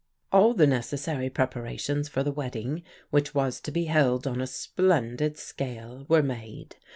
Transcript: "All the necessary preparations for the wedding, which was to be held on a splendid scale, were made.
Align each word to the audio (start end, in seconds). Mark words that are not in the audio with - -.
"All 0.31 0.55
the 0.55 0.65
necessary 0.65 1.29
preparations 1.29 2.09
for 2.09 2.23
the 2.23 2.31
wedding, 2.31 2.81
which 3.11 3.35
was 3.35 3.61
to 3.61 3.69
be 3.71 3.85
held 3.85 4.25
on 4.25 4.41
a 4.41 4.47
splendid 4.47 5.37
scale, 5.37 6.05
were 6.09 6.23
made. 6.23 6.75